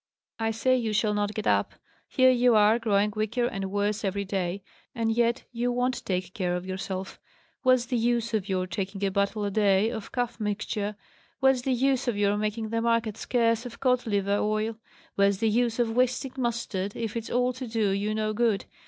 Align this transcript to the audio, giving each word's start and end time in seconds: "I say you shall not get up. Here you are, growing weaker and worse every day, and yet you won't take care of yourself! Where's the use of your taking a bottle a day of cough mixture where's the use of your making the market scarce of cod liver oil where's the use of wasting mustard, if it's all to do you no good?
"I 0.39 0.49
say 0.49 0.75
you 0.75 0.93
shall 0.93 1.13
not 1.13 1.35
get 1.35 1.45
up. 1.45 1.75
Here 2.09 2.31
you 2.31 2.55
are, 2.55 2.79
growing 2.79 3.13
weaker 3.15 3.45
and 3.45 3.69
worse 3.69 4.03
every 4.03 4.25
day, 4.25 4.63
and 4.95 5.11
yet 5.11 5.43
you 5.51 5.71
won't 5.71 6.03
take 6.03 6.33
care 6.33 6.55
of 6.55 6.65
yourself! 6.65 7.19
Where's 7.61 7.85
the 7.85 7.97
use 7.97 8.33
of 8.33 8.49
your 8.49 8.65
taking 8.65 9.03
a 9.05 9.11
bottle 9.11 9.45
a 9.45 9.51
day 9.51 9.91
of 9.91 10.11
cough 10.11 10.39
mixture 10.39 10.95
where's 11.39 11.61
the 11.61 11.71
use 11.71 12.07
of 12.07 12.17
your 12.17 12.35
making 12.35 12.69
the 12.69 12.81
market 12.81 13.15
scarce 13.15 13.63
of 13.63 13.79
cod 13.79 14.07
liver 14.07 14.37
oil 14.39 14.75
where's 15.13 15.37
the 15.37 15.49
use 15.51 15.77
of 15.77 15.91
wasting 15.95 16.33
mustard, 16.35 16.95
if 16.95 17.15
it's 17.15 17.29
all 17.29 17.53
to 17.53 17.67
do 17.67 17.91
you 17.91 18.15
no 18.15 18.33
good? 18.33 18.65